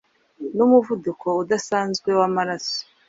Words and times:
n’umuvuduko 0.55 1.27
udasanzwe 1.41 2.09
w’amaraso 2.19 2.79